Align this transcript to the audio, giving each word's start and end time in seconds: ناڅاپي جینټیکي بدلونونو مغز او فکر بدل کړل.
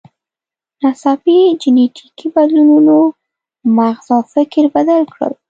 ناڅاپي 0.81 1.35
جینټیکي 1.61 2.27
بدلونونو 2.35 2.97
مغز 3.77 4.07
او 4.15 4.21
فکر 4.33 4.63
بدل 4.75 5.01
کړل. 5.13 5.33